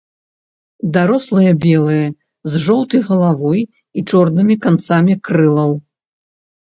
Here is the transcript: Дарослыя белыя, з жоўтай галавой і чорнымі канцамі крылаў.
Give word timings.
Дарослыя 0.93 1.51
белыя, 1.65 2.07
з 2.53 2.61
жоўтай 2.65 3.01
галавой 3.09 3.61
і 3.63 3.99
чорнымі 4.09 4.55
канцамі 4.65 5.13
крылаў. 5.29 5.71